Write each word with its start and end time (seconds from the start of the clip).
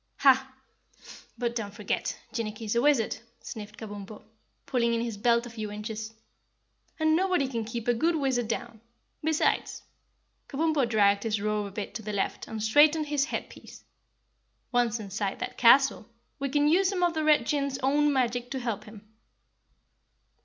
"Hah! 0.17 0.51
but 1.37 1.55
don't 1.55 1.75
forget, 1.75 2.19
Jinnicky's 2.33 2.73
a 2.75 2.81
wizard," 2.81 3.17
sniffed 3.39 3.77
Kabumpo, 3.77 4.23
pulling 4.65 4.95
in 4.95 5.01
his 5.01 5.15
belt 5.15 5.45
a 5.45 5.49
few 5.51 5.71
inches, 5.71 6.11
"and 6.99 7.15
nobody 7.15 7.47
can 7.47 7.65
keep 7.65 7.87
a 7.87 7.93
good 7.93 8.15
wizard 8.15 8.47
down. 8.47 8.81
Besides," 9.23 9.83
Kabumpo 10.49 10.89
dragged 10.89 11.21
his 11.21 11.39
robe 11.39 11.67
a 11.67 11.71
bit 11.71 11.93
to 11.93 12.01
the 12.01 12.13
left 12.13 12.47
and 12.47 12.63
straightened 12.63 13.09
his 13.09 13.25
head 13.25 13.47
piece, 13.47 13.83
"once 14.71 14.99
inside 14.99 15.37
that 15.37 15.55
castle, 15.59 16.09
we 16.39 16.49
can 16.49 16.67
use 16.67 16.89
some 16.89 17.03
of 17.03 17.13
the 17.13 17.23
Red 17.23 17.45
Jinn's 17.45 17.77
own 17.83 18.11
magic 18.11 18.49
to 18.49 18.59
help 18.59 18.85
him." 18.85 19.07